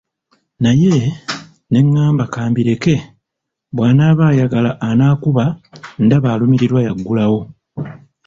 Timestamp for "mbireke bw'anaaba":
2.49-4.23